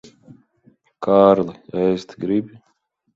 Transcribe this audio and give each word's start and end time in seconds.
Kārli, 1.07 1.53
ēst 1.83 2.17
gribi? 2.25 2.59